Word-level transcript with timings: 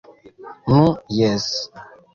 Nu, 0.71 0.81
jes... 1.19 1.49